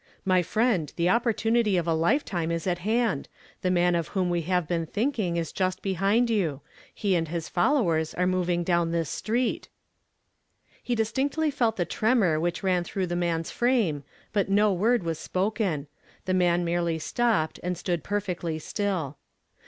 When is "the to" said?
16.25-16.35